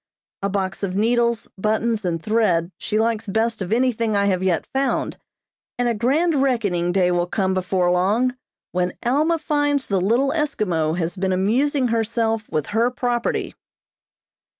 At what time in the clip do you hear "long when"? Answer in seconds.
7.91-8.97